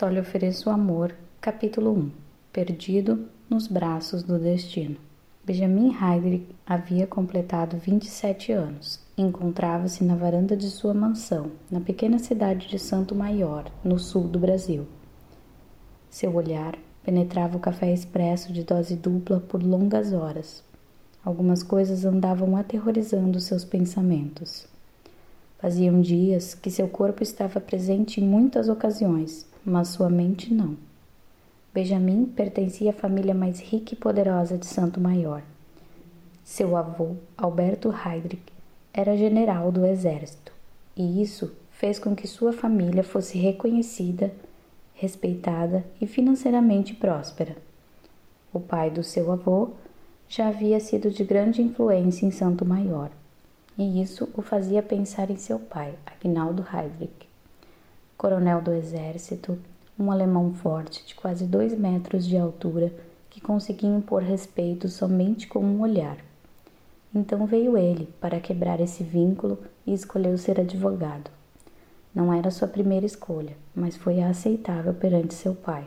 [0.00, 1.14] Só lhe ofereço amor.
[1.42, 2.10] Capítulo 1
[2.54, 4.96] Perdido nos braços do destino.
[5.44, 8.98] Benjamin Heydrich havia completado 27 anos.
[9.14, 14.38] Encontrava-se na varanda de sua mansão, na pequena cidade de Santo Maior, no sul do
[14.38, 14.86] Brasil.
[16.08, 20.64] Seu olhar penetrava o café expresso de dose dupla por longas horas.
[21.22, 24.66] Algumas coisas andavam aterrorizando seus pensamentos.
[25.58, 30.76] Faziam dias que seu corpo estava presente em muitas ocasiões, mas sua mente não.
[31.72, 35.42] Benjamin pertencia à família mais rica e poderosa de Santo Maior.
[36.42, 38.42] Seu avô, Alberto Heydrich,
[38.92, 40.52] era general do exército,
[40.96, 44.32] e isso fez com que sua família fosse reconhecida,
[44.94, 47.56] respeitada e financeiramente próspera.
[48.52, 49.70] O pai do seu avô
[50.28, 53.10] já havia sido de grande influência em Santo Maior,
[53.78, 57.29] e isso o fazia pensar em seu pai, Agnaldo Heydrich
[58.20, 59.58] coronel do exército,
[59.98, 62.92] um alemão forte de quase dois metros de altura
[63.30, 66.18] que conseguia impor respeito somente com um olhar.
[67.14, 71.30] Então veio ele para quebrar esse vínculo e escolheu ser advogado.
[72.14, 75.86] Não era sua primeira escolha, mas foi aceitável perante seu pai.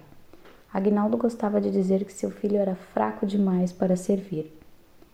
[0.74, 4.60] Agnaldo gostava de dizer que seu filho era fraco demais para servir.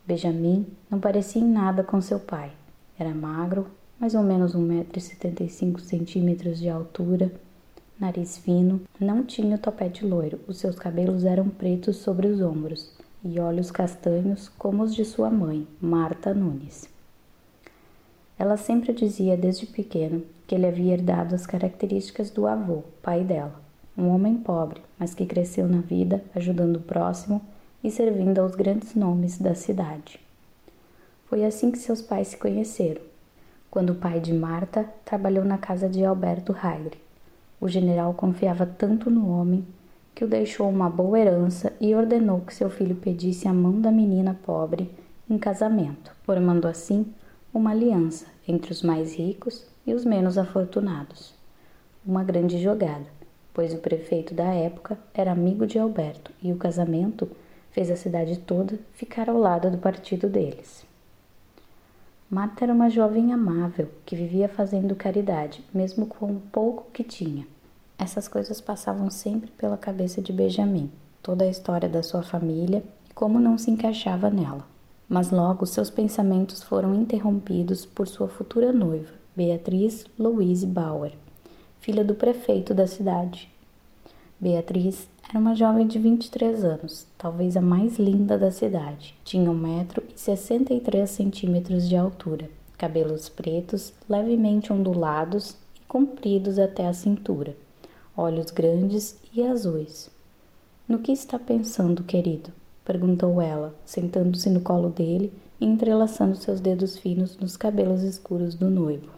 [0.08, 2.54] Benjamin não parecia em nada com seu pai.
[2.98, 3.68] Era magro,
[4.00, 7.32] mais ou menos 1,75m de altura,
[8.00, 12.98] nariz fino, não tinha o topete loiro, os seus cabelos eram pretos sobre os ombros
[13.24, 16.88] e olhos castanhos como os de sua mãe, Marta Nunes.
[18.38, 23.62] Ela sempre dizia desde pequeno que ele havia herdado as características do avô, pai dela,
[23.98, 27.42] um homem pobre, mas que cresceu na vida ajudando o próximo
[27.84, 30.22] e servindo aos grandes nomes da cidade.
[31.26, 33.02] Foi assim que seus pais se conheceram,
[33.70, 37.02] quando o pai de Marta trabalhou na casa de Alberto Heydrich.
[37.62, 39.66] O general confiava tanto no homem
[40.16, 43.92] que o deixou uma boa herança e ordenou que seu filho pedisse a mão da
[43.92, 44.92] menina pobre
[45.30, 47.06] em casamento, formando assim
[47.54, 51.34] uma aliança entre os mais ricos e os menos afortunados.
[52.06, 53.06] Uma grande jogada,
[53.54, 57.30] pois o prefeito da época era amigo de Alberto e o casamento
[57.72, 60.89] fez a cidade toda ficar ao lado do partido deles.
[62.30, 67.48] Marta era uma jovem amável que vivia fazendo caridade, mesmo com o pouco que tinha.
[67.98, 70.92] Essas coisas passavam sempre pela cabeça de Benjamin,
[71.24, 74.64] toda a história da sua família e como não se encaixava nela.
[75.10, 81.14] Mas logo seus pensamentos foram interrompidos por sua futura noiva, Beatriz Louise Bauer,
[81.80, 83.52] filha do prefeito da cidade.
[84.40, 89.14] Beatriz era uma jovem de 23 anos, talvez a mais linda da cidade.
[89.24, 97.56] Tinha 1,63 centímetros de altura, cabelos pretos, levemente ondulados e compridos até a cintura,
[98.18, 100.10] olhos grandes e azuis.
[100.88, 102.50] No que está pensando, querido?
[102.84, 108.68] perguntou ela, sentando-se no colo dele e entrelaçando seus dedos finos nos cabelos escuros do
[108.68, 109.12] noivo.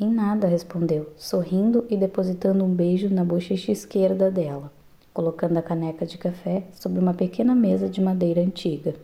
[0.00, 4.72] Em nada, respondeu, sorrindo e depositando um beijo na bochecha esquerda dela
[5.16, 8.94] colocando a caneca de café sobre uma pequena mesa de madeira antiga.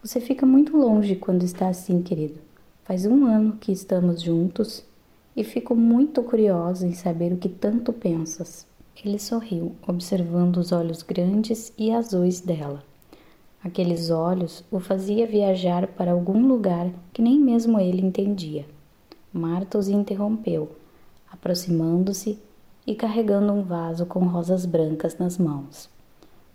[0.00, 2.38] Você fica muito longe quando está assim, querido.
[2.84, 4.84] Faz um ano que estamos juntos
[5.36, 8.64] e fico muito curiosa em saber o que tanto pensas.
[9.04, 12.84] Ele sorriu, observando os olhos grandes e azuis dela.
[13.60, 18.64] Aqueles olhos o fazia viajar para algum lugar que nem mesmo ele entendia.
[19.32, 20.76] Marta os interrompeu,
[21.28, 22.38] aproximando-se
[22.86, 25.90] e carregando um vaso com rosas brancas nas mãos.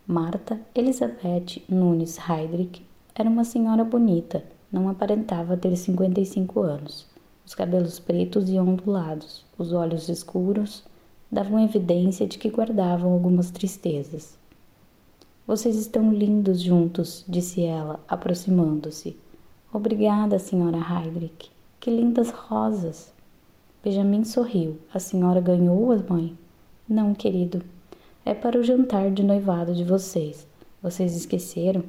[0.08, 7.06] Marta Elizabeth Nunes Heydrich era uma senhora bonita, não aparentava ter 55 anos.
[7.46, 10.84] Os cabelos pretos e ondulados, os olhos escuros,
[11.32, 14.38] davam evidência de que guardavam algumas tristezas.
[15.46, 19.18] Vocês estão lindos juntos, disse ela, aproximando-se.
[19.74, 21.52] Obrigada, senhora Heydrich.
[21.80, 23.12] Que lindas rosas!
[23.84, 24.78] Benjamin sorriu.
[24.94, 26.38] A senhora ganhou-as, mãe?
[26.88, 27.64] Não, querido.
[28.24, 30.46] É para o jantar de noivado de vocês.
[30.84, 31.84] Vocês esqueceram?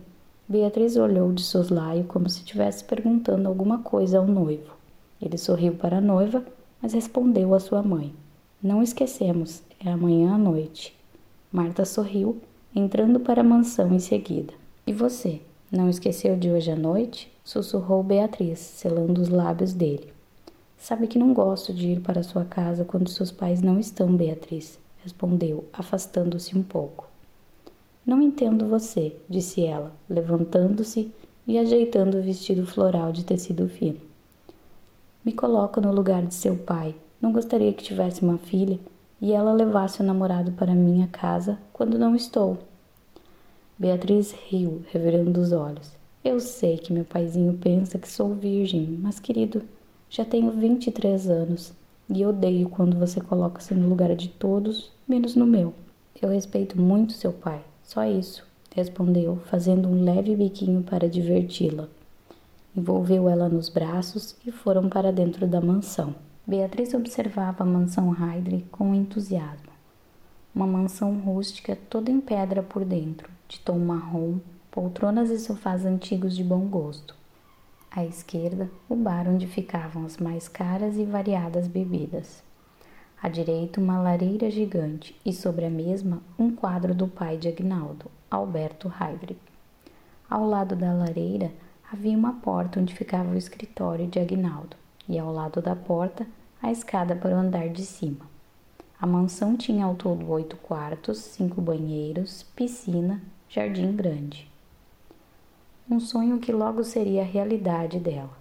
[0.49, 4.75] Beatriz olhou de soslaio como se estivesse perguntando alguma coisa ao noivo.
[5.21, 6.43] Ele sorriu para a noiva,
[6.81, 8.15] mas respondeu à sua mãe:
[8.63, 10.97] Não esquecemos, é amanhã à noite.
[11.53, 12.41] Marta sorriu,
[12.75, 14.55] entrando para a mansão em seguida.
[14.87, 17.31] E você, não esqueceu de hoje à noite?
[17.45, 20.13] sussurrou Beatriz, selando os lábios dele.
[20.83, 24.81] Sabe que não gosto de ir para sua casa quando seus pais não estão, Beatriz,
[25.05, 27.09] respondeu, afastando-se um pouco.
[28.05, 31.13] Não entendo você, disse ela, levantando-se
[31.47, 34.01] e ajeitando o vestido floral de tecido fino.
[35.25, 36.97] Me coloco no lugar de seu pai.
[37.21, 38.81] Não gostaria que tivesse uma filha
[39.21, 42.59] e ela levasse o namorado para minha casa quando não estou.
[43.79, 45.93] Beatriz riu, revirando os olhos.
[46.25, 49.63] Eu sei que meu paizinho pensa que sou virgem, mas querido,
[50.13, 51.73] já tenho 23 anos
[52.07, 55.73] e odeio quando você coloca-se no lugar de todos, menos no meu.
[56.21, 61.89] Eu respeito muito seu pai, só isso, respondeu, fazendo um leve biquinho para diverti-la.
[62.77, 66.15] Envolveu ela nos braços e foram para dentro da mansão.
[66.47, 69.73] Beatriz observava a mansão Heidrich com entusiasmo.
[70.55, 74.35] Uma mansão rústica toda em pedra por dentro, de tom marrom,
[74.71, 77.22] poltronas e sofás antigos de bom gosto.
[77.95, 82.43] À esquerda, o bar onde ficavam as mais caras e variadas bebidas.
[83.23, 88.11] À direita, uma lareira gigante e sobre a mesma um quadro do pai de Agnaldo,
[88.31, 89.39] Alberto Heidrich.
[90.29, 91.53] Ao lado da lareira
[91.93, 94.75] havia uma porta onde ficava o escritório de Agnaldo
[95.07, 96.27] e ao lado da porta
[96.63, 98.25] a escada para o andar de cima.
[98.99, 104.51] A mansão tinha ao todo oito quartos, cinco banheiros, piscina, jardim grande
[105.93, 108.33] um sonho que logo seria a realidade dela.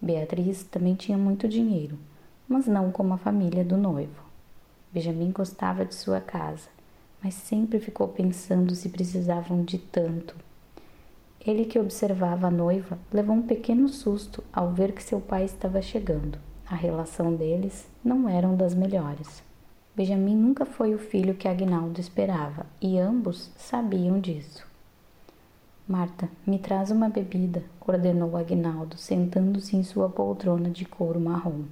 [0.00, 1.98] Beatriz também tinha muito dinheiro,
[2.48, 4.22] mas não como a família do noivo.
[4.92, 6.68] Benjamin gostava de sua casa,
[7.20, 10.36] mas sempre ficou pensando se precisavam de tanto.
[11.44, 15.82] Ele que observava a noiva levou um pequeno susto ao ver que seu pai estava
[15.82, 16.38] chegando.
[16.64, 19.42] A relação deles não era das melhores.
[19.96, 24.73] Benjamin nunca foi o filho que Agnaldo esperava e ambos sabiam disso.
[25.86, 31.64] Marta, me traz uma bebida, ordenou Agnaldo, sentando-se em sua poltrona de couro marrom.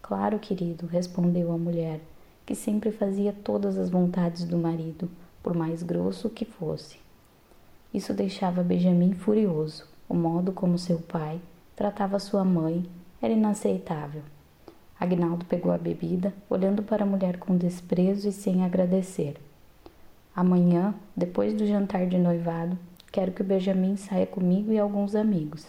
[0.00, 2.00] Claro, querido, respondeu a mulher,
[2.46, 5.10] que sempre fazia todas as vontades do marido,
[5.42, 7.00] por mais grosso que fosse.
[7.92, 9.84] Isso deixava Benjamin furioso.
[10.08, 11.40] O modo como seu pai
[11.74, 12.88] tratava sua mãe
[13.20, 14.22] era inaceitável.
[15.00, 19.34] Agnaldo pegou a bebida, olhando para a mulher com desprezo e sem agradecer.
[20.34, 22.78] Amanhã, depois do jantar de noivado,
[23.10, 25.66] Quero que o Benjamin saia comigo e alguns amigos.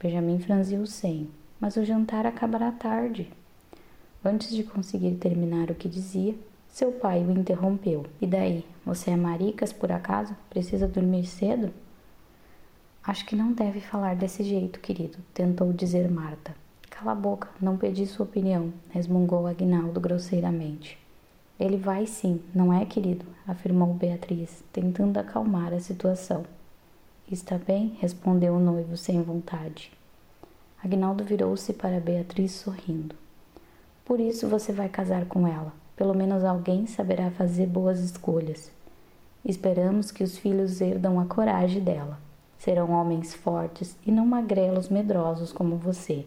[0.00, 1.30] Benjamin franziu o senho,
[1.60, 3.30] mas o jantar acabará tarde.
[4.24, 6.34] Antes de conseguir terminar o que dizia,
[6.68, 8.06] seu pai o interrompeu.
[8.20, 8.64] E daí?
[8.84, 10.34] Você é maricas por acaso?
[10.48, 11.72] Precisa dormir cedo?
[13.04, 16.54] Acho que não deve falar desse jeito, querido, tentou dizer Marta.
[16.88, 20.96] Cala a boca, não pedi sua opinião, resmungou Agnaldo grosseiramente.
[21.60, 23.26] Ele vai sim, não é, querido?
[23.46, 26.44] afirmou Beatriz, tentando acalmar a situação.
[27.30, 27.96] Está bem?
[28.00, 29.90] respondeu o noivo sem vontade.
[30.82, 33.14] Agnaldo virou-se para Beatriz sorrindo.
[34.04, 35.72] Por isso você vai casar com ela.
[35.96, 38.70] Pelo menos alguém saberá fazer boas escolhas.
[39.44, 42.18] Esperamos que os filhos herdam a coragem dela.
[42.58, 46.26] Serão homens fortes e não magrelos medrosos como você.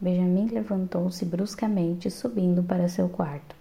[0.00, 3.54] Benjamin levantou-se bruscamente, subindo para seu quarto.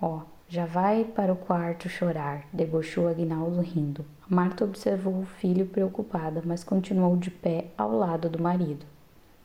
[0.00, 4.04] Oh, já vai para o quarto chorar, debochou Agnaldo rindo.
[4.28, 8.86] Marta observou o filho preocupada, mas continuou de pé ao lado do marido.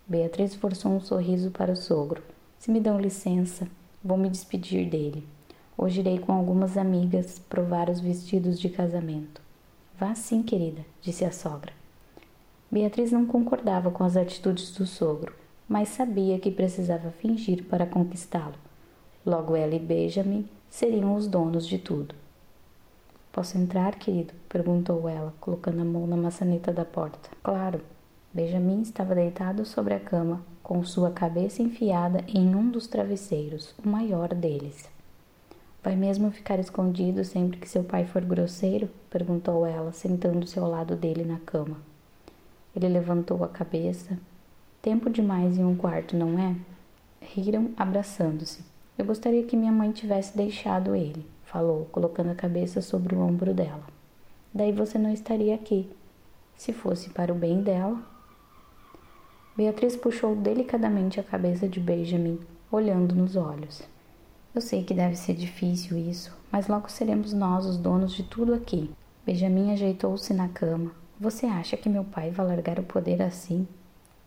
[0.07, 2.21] Beatriz forçou um sorriso para o sogro.
[2.59, 3.67] Se me dão licença,
[4.03, 5.27] vou me despedir dele.
[5.75, 9.41] Hoje irei com algumas amigas provar os vestidos de casamento.
[9.99, 11.73] Vá sim, querida, disse a sogra.
[12.69, 15.33] Beatriz não concordava com as atitudes do sogro,
[15.67, 18.55] mas sabia que precisava fingir para conquistá-lo.
[19.25, 22.15] Logo ela e Benjamin seriam os donos de tudo.
[23.31, 24.33] Posso entrar, querido?
[24.49, 27.29] perguntou ela, colocando a mão na maçaneta da porta.
[27.43, 27.81] Claro.
[28.33, 33.87] Benjamin estava deitado sobre a cama, com sua cabeça enfiada em um dos travesseiros, o
[33.87, 34.89] maior deles.
[35.83, 38.89] Vai mesmo ficar escondido sempre que seu pai for grosseiro?
[39.09, 41.77] perguntou ela, sentando-se ao lado dele na cama.
[42.73, 44.17] Ele levantou a cabeça.
[44.81, 46.55] Tempo demais em um quarto, não é?
[47.21, 48.70] Riram abraçando-se.
[48.97, 53.53] Eu gostaria que minha mãe tivesse deixado ele falou, colocando a cabeça sobre o ombro
[53.53, 53.83] dela.
[54.53, 55.89] Daí você não estaria aqui.
[56.55, 58.01] Se fosse para o bem dela.
[59.55, 62.39] Beatriz puxou delicadamente a cabeça de Benjamin,
[62.71, 63.81] olhando nos olhos.
[64.55, 68.53] Eu sei que deve ser difícil isso, mas logo seremos nós os donos de tudo
[68.53, 68.89] aqui.
[69.25, 70.91] Benjamin ajeitou-se na cama.
[71.19, 73.67] Você acha que meu pai vai largar o poder assim?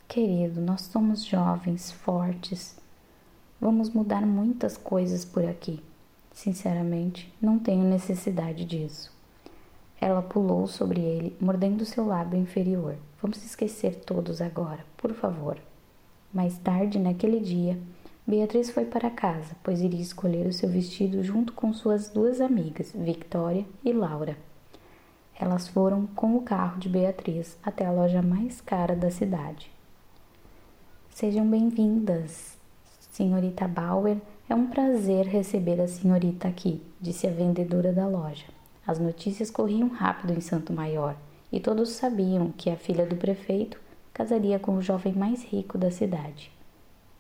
[0.07, 2.77] Querido, nós somos jovens, fortes.
[3.61, 5.83] Vamos mudar muitas coisas por aqui.
[6.33, 9.13] Sinceramente, não tenho necessidade disso.
[10.01, 12.97] Ela pulou sobre ele, mordendo seu lábio inferior.
[13.23, 15.59] Vamos esquecer todos agora, por favor.
[16.33, 17.79] Mais tarde, naquele dia,
[18.27, 22.93] Beatriz foi para casa, pois iria escolher o seu vestido junto com suas duas amigas,
[22.95, 24.37] Victoria e Laura.
[25.39, 29.71] Elas foram com o carro de Beatriz até a loja mais cara da cidade.
[31.11, 32.54] Sejam bem-vindas,
[33.15, 34.17] senhorita Bauer
[34.49, 38.47] É um prazer receber a senhorita aqui, disse a vendedora da loja.
[38.85, 41.17] As notícias corriam rápido em Santo Maior
[41.53, 43.81] e todos sabiam que a filha do prefeito
[44.13, 46.51] casaria com o jovem mais rico da cidade.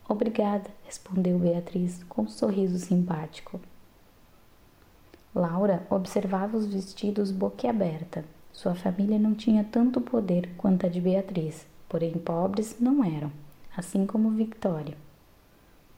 [0.08, 3.60] Obrigada, respondeu Beatriz com um sorriso simpático.
[5.32, 8.24] Laura observava os vestidos boquiaberta.
[8.52, 13.30] Sua família não tinha tanto poder quanto a de Beatriz, porém pobres não eram,
[13.76, 14.96] assim como Victoria.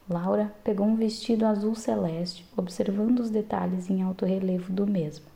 [0.08, 5.26] Laura pegou um vestido azul celeste, observando os detalhes em alto relevo do mesmo.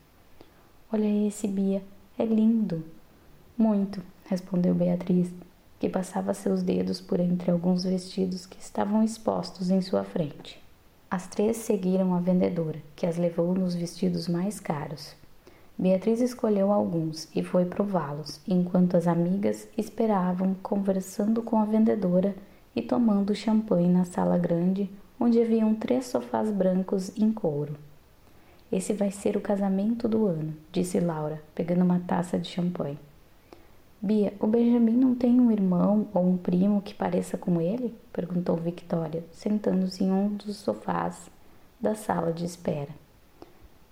[0.91, 1.83] Olha esse, Bia,
[2.17, 2.81] é lindo.
[3.57, 5.29] Muito, respondeu Beatriz,
[5.77, 10.57] que passava seus dedos por entre alguns vestidos que estavam expostos em sua frente.
[11.09, 15.13] As três seguiram a vendedora, que as levou nos vestidos mais caros.
[15.77, 22.33] Beatriz escolheu alguns e foi prová-los, enquanto as amigas esperavam, conversando com a vendedora
[22.75, 27.75] e tomando champanhe na sala grande, onde haviam três sofás brancos em couro.
[28.71, 32.97] Esse vai ser o casamento do ano, disse Laura, pegando uma taça de champanhe.
[34.01, 37.93] Bia, o Benjamin não tem um irmão ou um primo que pareça com ele?
[38.11, 41.29] perguntou Victoria, sentando-se em um dos sofás
[41.79, 42.89] da sala de espera.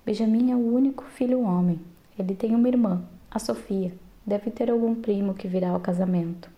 [0.05, 1.79] Benjamin é o único filho homem.
[2.17, 3.93] Ele tem uma irmã, a Sofia.
[4.25, 6.49] Deve ter algum primo que virá ao casamento,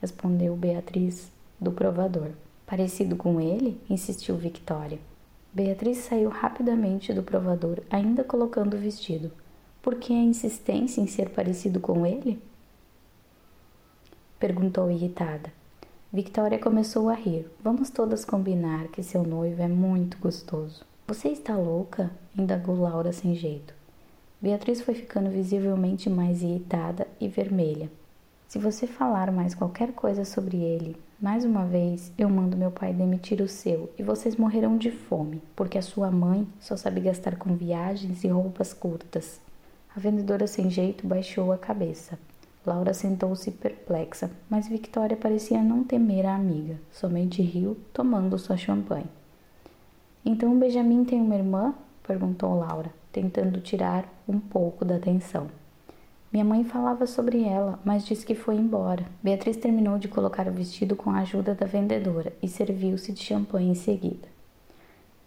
[0.00, 2.30] respondeu Beatriz do provador.
[2.66, 3.80] Parecido com ele?
[3.88, 4.98] insistiu Victoria.
[5.52, 9.32] Beatriz saiu rapidamente do provador, ainda colocando o vestido.
[9.80, 12.40] Por que a insistência em ser parecido com ele?
[14.38, 15.52] perguntou irritada.
[16.12, 17.50] Victoria começou a rir.
[17.62, 20.84] Vamos todas combinar que seu noivo é muito gostoso.
[21.06, 22.10] Você está louca?
[22.36, 23.74] indagou Laura sem jeito.
[24.40, 27.90] Beatriz foi ficando visivelmente mais irritada e vermelha.
[28.46, 32.92] Se você falar mais qualquer coisa sobre ele, mais uma vez eu mando meu pai
[32.92, 37.36] demitir o seu e vocês morrerão de fome, porque a sua mãe só sabe gastar
[37.36, 39.40] com viagens e roupas curtas.
[39.94, 42.16] A vendedora sem jeito baixou a cabeça.
[42.64, 49.06] Laura sentou-se perplexa, mas Victoria parecia não temer a amiga, somente riu, tomando sua champanhe.
[50.24, 51.74] Então Benjamin tem uma irmã?
[52.06, 55.48] perguntou Laura, tentando tirar um pouco da atenção.
[56.30, 59.06] Minha mãe falava sobre ela, mas disse que foi embora.
[59.22, 63.70] Beatriz terminou de colocar o vestido com a ajuda da vendedora e serviu-se de champanhe
[63.70, 64.28] em seguida.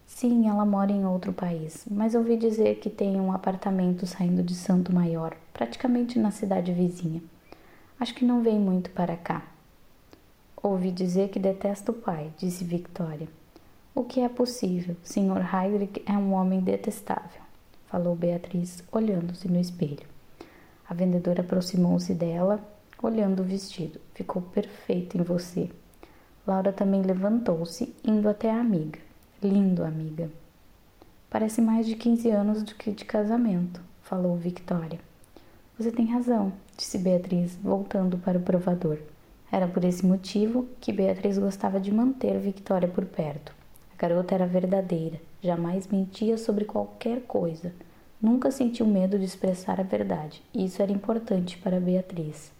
[0.05, 4.53] Sim, ela mora em outro país, mas ouvi dizer que tem um apartamento saindo de
[4.53, 7.23] Santo Maior, praticamente na cidade vizinha.
[7.99, 9.41] Acho que não vem muito para cá.
[10.61, 13.27] Ouvi dizer que detesta o pai, disse Victoria.
[13.95, 14.95] O que é possível?
[15.03, 15.43] Sr.
[15.51, 17.41] Heydrich é um homem detestável,
[17.87, 20.11] falou Beatriz, olhando-se no espelho.
[20.91, 22.59] A vendedora aproximou-se dela,
[23.01, 23.97] olhando o vestido.
[24.13, 25.69] Ficou perfeito em você.
[26.45, 28.99] Laura também levantou-se, indo até a amiga.
[29.41, 30.29] Lindo, amiga.
[31.29, 34.99] Parece mais de 15 anos do que de casamento, falou Victoria.
[35.79, 38.97] Você tem razão, disse Beatriz, voltando para o provador.
[39.49, 43.53] Era por esse motivo que Beatriz gostava de manter Victoria por perto.
[43.93, 47.71] A garota era verdadeira, jamais mentia sobre qualquer coisa.
[48.21, 52.51] Nunca sentiu medo de expressar a verdade, e isso era importante para Beatriz.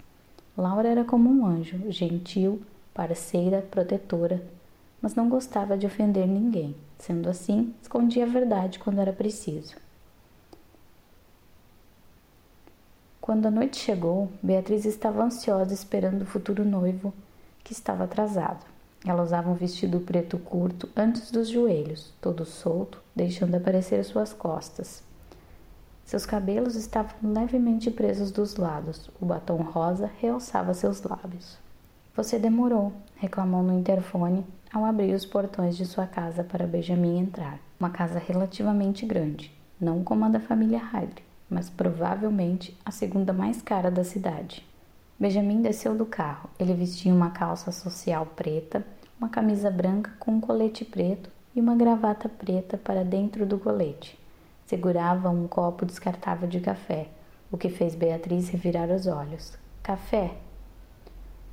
[0.57, 2.63] Laura era como um anjo, gentil,
[2.95, 4.41] parceira, protetora,
[4.99, 6.75] mas não gostava de ofender ninguém.
[6.97, 9.75] Sendo assim, escondia a verdade quando era preciso.
[13.19, 17.13] Quando a noite chegou, Beatriz estava ansiosa esperando o futuro noivo,
[17.63, 18.65] que estava atrasado.
[19.05, 25.03] Ela usava um vestido preto curto antes dos joelhos, todo solto, deixando aparecer suas costas.
[26.05, 29.10] Seus cabelos estavam levemente presos dos lados.
[29.20, 31.58] O batom rosa realçava seus lábios.
[32.15, 37.60] Você demorou, reclamou no interfone ao abrir os portões de sua casa para Benjamin entrar.
[37.79, 43.62] Uma casa relativamente grande, não como a da família Hyde, mas provavelmente a segunda mais
[43.62, 44.65] cara da cidade.
[45.20, 46.50] Benjamin desceu do carro.
[46.60, 48.84] Ele vestia uma calça social preta,
[49.20, 54.17] uma camisa branca com um colete preto e uma gravata preta para dentro do colete.
[54.71, 57.09] Segurava um copo descartável de café,
[57.51, 59.57] o que fez Beatriz revirar os olhos.
[59.83, 60.31] Café?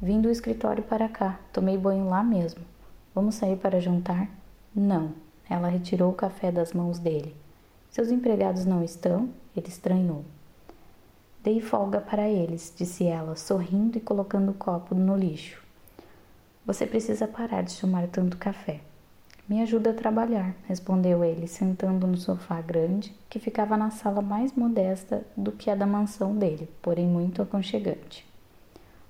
[0.00, 2.64] Vim do escritório para cá, tomei banho lá mesmo.
[3.12, 4.30] Vamos sair para jantar?
[4.72, 5.14] Não.
[5.50, 7.34] Ela retirou o café das mãos dele.
[7.90, 9.30] Seus empregados não estão?
[9.56, 10.24] Ele estranhou.
[11.42, 15.60] Dei folga para eles, disse ela, sorrindo e colocando o copo no lixo.
[16.64, 18.78] Você precisa parar de tomar tanto café.
[19.48, 24.52] Me ajuda a trabalhar, respondeu ele, sentando no sofá grande que ficava na sala mais
[24.52, 28.26] modesta do que a da mansão dele, porém muito aconchegante.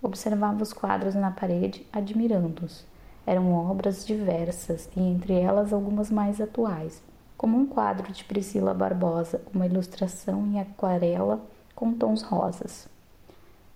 [0.00, 2.87] Observava os quadros na parede, admirando-os.
[3.26, 7.02] Eram obras diversas e entre elas algumas mais atuais,
[7.37, 12.88] como um quadro de Priscila Barbosa, uma ilustração em aquarela com tons rosas.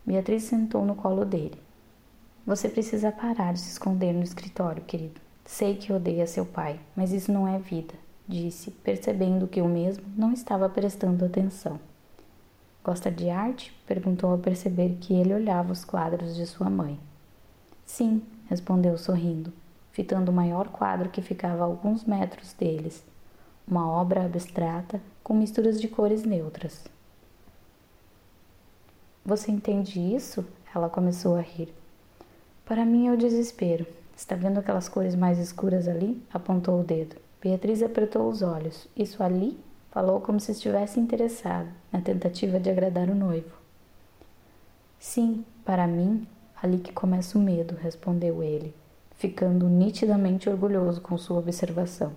[0.07, 1.61] Beatriz sentou no colo dele.
[2.47, 5.32] Você precisa parar de se esconder no escritório, querido.
[5.53, 7.93] Sei que odeia seu pai, mas isso não é vida,
[8.27, 11.79] disse, percebendo que o mesmo não estava prestando atenção.
[12.83, 13.71] Gosta de arte?
[13.87, 16.99] perguntou ao perceber que ele olhava os quadros de sua mãe.
[17.85, 19.53] Sim, respondeu sorrindo,
[19.91, 23.05] fitando o maior quadro que ficava a alguns metros deles,
[23.69, 26.83] uma obra abstrata com misturas de cores neutras.
[29.23, 30.47] Você entende isso?
[30.75, 31.75] Ela começou a rir.
[32.65, 33.87] Para mim é o desespero.
[34.23, 36.23] Está vendo aquelas cores mais escuras ali?
[36.33, 37.17] Apontou o dedo.
[37.43, 38.87] Beatriz apertou os olhos.
[38.97, 39.59] Isso ali?
[39.91, 43.51] Falou como se estivesse interessado, na tentativa de agradar o noivo.
[44.97, 46.25] Sim, para mim,
[46.63, 48.73] ali que começa o medo, respondeu ele,
[49.17, 52.13] ficando nitidamente orgulhoso com sua observação.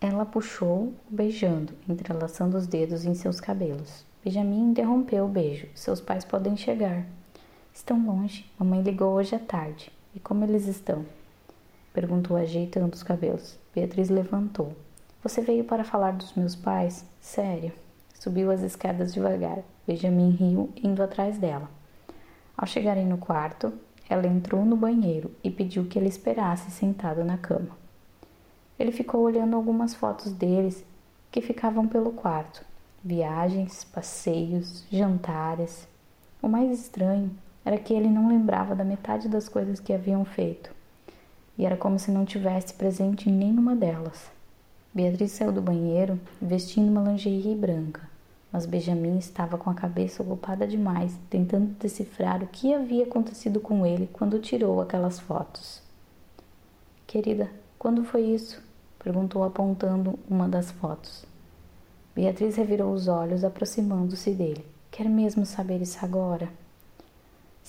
[0.00, 4.04] Ela puxou, beijando, entrelaçando os dedos em seus cabelos.
[4.24, 5.68] Benjamin interrompeu o beijo.
[5.76, 7.06] Seus pais podem chegar.
[7.72, 8.50] Estão longe.
[8.58, 9.96] Mamãe ligou hoje à tarde.
[10.14, 11.04] E como eles estão?
[11.92, 13.58] Perguntou ajeitando os cabelos.
[13.74, 14.72] Beatriz levantou.
[15.22, 17.04] Você veio para falar dos meus pais?
[17.20, 17.72] Sério?
[18.14, 19.58] Subiu as escadas devagar.
[19.86, 21.68] Benjamin riu, indo atrás dela.
[22.56, 23.72] Ao chegarem no quarto,
[24.08, 27.76] ela entrou no banheiro e pediu que ele esperasse sentado na cama.
[28.78, 30.84] Ele ficou olhando algumas fotos deles
[31.30, 32.64] que ficavam pelo quarto.
[33.04, 35.86] Viagens, passeios, jantares.
[36.40, 37.30] O mais estranho
[37.68, 40.70] era que ele não lembrava da metade das coisas que haviam feito,
[41.58, 44.30] e era como se não tivesse presente em nenhuma delas.
[44.94, 48.00] Beatriz saiu do banheiro vestindo uma lingerie branca,
[48.50, 53.84] mas Benjamin estava com a cabeça ocupada demais, tentando decifrar o que havia acontecido com
[53.84, 55.82] ele quando tirou aquelas fotos.
[57.06, 58.62] Querida, quando foi isso?
[58.98, 61.26] perguntou apontando uma das fotos.
[62.14, 64.64] Beatriz revirou os olhos, aproximando-se dele.
[64.90, 66.48] Quer mesmo saber isso agora?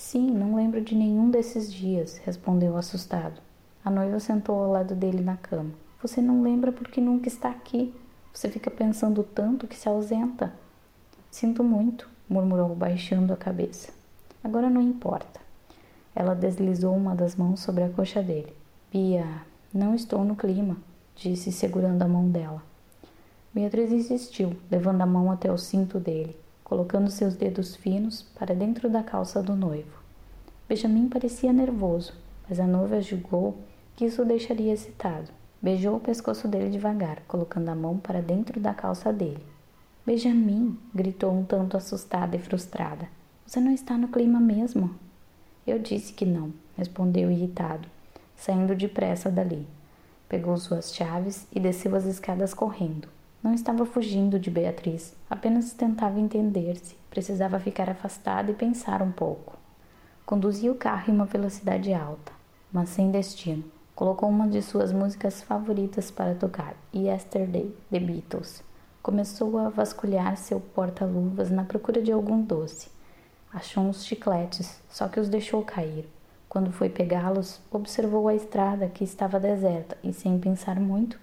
[0.00, 3.38] Sim, não lembro de nenhum desses dias, respondeu assustado.
[3.84, 5.72] A noiva sentou ao lado dele na cama.
[6.00, 7.94] Você não lembra porque nunca está aqui.
[8.32, 10.54] Você fica pensando tanto que se ausenta.
[11.30, 13.92] Sinto muito, murmurou, baixando a cabeça.
[14.42, 15.38] Agora não importa.
[16.14, 18.54] Ela deslizou uma das mãos sobre a coxa dele.
[18.90, 19.26] Bia,
[19.72, 20.78] não estou no clima,
[21.14, 22.62] disse, segurando a mão dela.
[23.52, 26.34] Beatriz insistiu, levando a mão até o cinto dele
[26.70, 29.98] colocando seus dedos finos para dentro da calça do noivo.
[30.68, 32.12] Benjamin parecia nervoso,
[32.48, 33.58] mas a noiva julgou
[33.96, 35.32] que isso o deixaria excitado.
[35.60, 39.44] Beijou o pescoço dele devagar, colocando a mão para dentro da calça dele.
[40.06, 43.08] Benjamin, gritou um tanto assustada e frustrada.
[43.44, 44.94] Você não está no clima mesmo?
[45.66, 47.88] Eu disse que não, respondeu irritado,
[48.36, 49.66] saindo depressa dali.
[50.28, 53.08] Pegou suas chaves e desceu as escadas correndo.
[53.42, 59.56] Não estava fugindo de Beatriz, apenas tentava entender-se, precisava ficar afastada e pensar um pouco.
[60.26, 62.32] Conduzia o carro em uma velocidade alta,
[62.70, 63.64] mas sem destino.
[63.94, 68.62] Colocou uma de suas músicas favoritas para tocar, Yesterday, The Beatles.
[69.02, 72.90] Começou a vasculhar seu porta-luvas na procura de algum doce.
[73.50, 76.06] Achou uns chicletes, só que os deixou cair.
[76.46, 81.18] Quando foi pegá-los, observou a estrada que estava deserta e, sem pensar muito,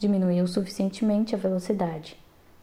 [0.00, 2.16] Diminuiu suficientemente a velocidade.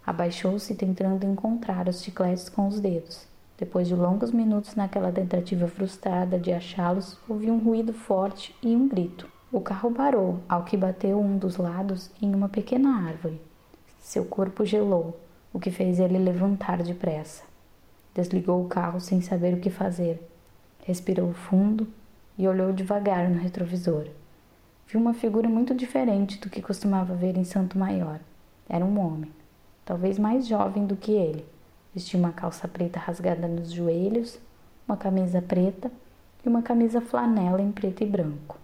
[0.04, 3.28] Abaixou-se tentando encontrar os chicletes com os dedos.
[3.60, 8.88] Depois de longos minutos naquela tentativa frustrada de achá-los, ouviu um ruído forte e um
[8.88, 9.30] grito.
[9.52, 13.40] O carro parou, ao que bateu um dos lados em uma pequena árvore.
[14.00, 15.16] Seu corpo gelou,
[15.54, 17.44] o que fez ele levantar depressa.
[18.16, 20.20] Desligou o carro sem saber o que fazer.
[20.84, 21.88] Respirou fundo
[22.36, 24.08] e olhou devagar no retrovisor
[24.88, 28.22] viu uma figura muito diferente do que costumava ver em Santo Maior.
[28.70, 29.32] Era um homem,
[29.84, 31.46] talvez mais jovem do que ele.
[31.94, 34.40] Vestia uma calça preta rasgada nos joelhos,
[34.88, 35.92] uma camisa preta
[36.46, 38.58] e uma camisa flanela em preto e branco.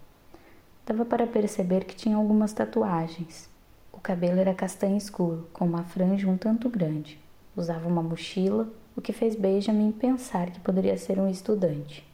[0.86, 3.50] Dava para perceber que tinha algumas tatuagens.
[3.92, 7.20] O cabelo era castanho escuro, com uma franja um tanto grande.
[7.56, 12.06] Usava uma mochila, o que fez Benjamin pensar que poderia ser um estudante.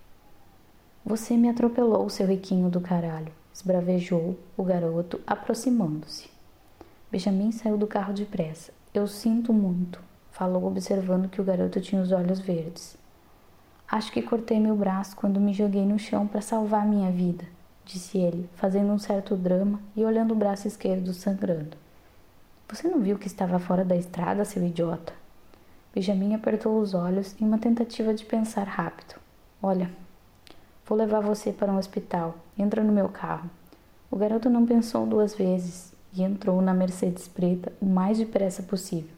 [1.06, 6.30] Você me atropelou, seu riquinho do caralho esbravejou o garoto, aproximando-se.
[7.12, 8.72] Benjamin saiu do carro depressa.
[8.94, 12.98] Eu sinto muito, falou, observando que o garoto tinha os olhos verdes.
[13.88, 17.44] Acho que cortei meu braço quando me joguei no chão para salvar minha vida,
[17.84, 21.76] disse ele, fazendo um certo drama e olhando o braço esquerdo sangrando.
[22.70, 25.12] Você não viu que estava fora da estrada, seu idiota?
[25.94, 29.16] Benjamin apertou os olhos em uma tentativa de pensar rápido.
[29.62, 29.90] Olha,
[30.90, 32.36] Vou levar você para um hospital.
[32.58, 33.48] Entra no meu carro.
[34.10, 39.12] O garoto não pensou duas vezes e entrou na Mercedes preta o mais depressa possível.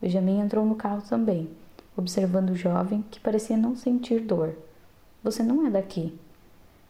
[0.00, 1.50] Benjamin entrou no carro também,
[1.94, 4.56] observando o jovem que parecia não sentir dor.
[5.22, 6.18] Você não é daqui.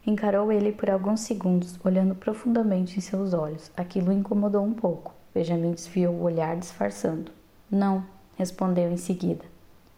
[0.06, 3.72] Encarou ele por alguns segundos, olhando profundamente em seus olhos.
[3.76, 5.12] Aquilo o incomodou um pouco.
[5.35, 7.32] Benjamin desviou o olhar, disfarçando.
[7.68, 8.04] Não,
[8.37, 9.44] respondeu em seguida.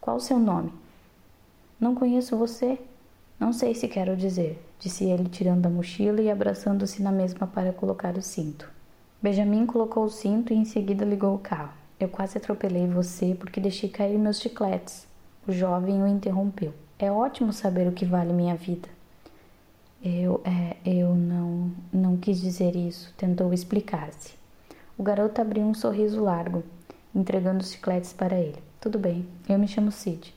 [0.00, 0.72] Qual o seu nome?
[1.78, 2.78] Não conheço você.
[3.38, 7.72] Não sei se quero dizer, disse ele, tirando a mochila e abraçando-se na mesma para
[7.72, 8.70] colocar o cinto.
[9.20, 11.72] Benjamin colocou o cinto e em seguida ligou o carro.
[11.98, 15.06] Eu quase atropelei você porque deixei cair meus chicletes.
[15.46, 16.72] O jovem o interrompeu.
[16.98, 18.88] É ótimo saber o que vale minha vida.
[20.02, 24.34] Eu, é, eu não, não quis dizer isso, tentou explicar-se.
[24.98, 26.62] O garoto abriu um sorriso largo,
[27.14, 28.62] entregando os chicletes para ele.
[28.80, 30.34] Tudo bem, eu me chamo Sid.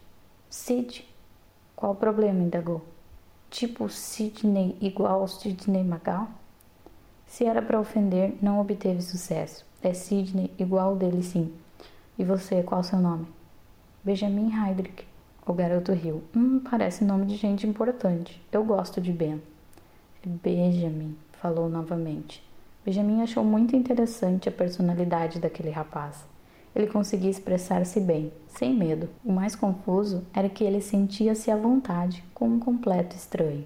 [0.49, 1.05] Sid?
[1.77, 2.41] Qual o problema?
[2.41, 2.81] indagou.
[3.51, 6.27] Tipo Sidney igual Sidney Magal?
[7.27, 9.63] Se era para ofender, não obteve sucesso.
[9.83, 11.53] É Sidney, igual dele sim.
[12.17, 13.27] E você, qual seu nome?
[14.03, 15.07] Benjamin Heydrich.
[15.45, 16.23] O garoto riu.
[16.35, 18.41] Hum, parece nome de gente importante.
[18.51, 19.39] Eu gosto de Ben.
[20.25, 22.43] Benjamin, falou novamente.
[22.83, 26.25] Benjamin achou muito interessante a personalidade daquele rapaz.
[26.77, 29.09] Ele conseguia expressar-se bem, sem medo.
[29.25, 33.65] O mais confuso era que ele sentia-se à vontade com um completo estranho.